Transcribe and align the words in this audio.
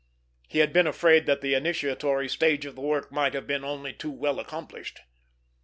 He 0.47 0.57
had 0.57 0.73
been 0.73 0.87
afraid 0.87 1.27
that 1.27 1.41
the 1.41 1.53
initiatory 1.53 2.27
stage 2.27 2.65
of 2.65 2.73
the 2.73 2.81
work 2.81 3.11
might 3.11 3.35
have 3.35 3.45
been 3.45 3.63
only 3.63 3.93
too 3.93 4.09
well 4.09 4.39
accomplished. 4.39 5.01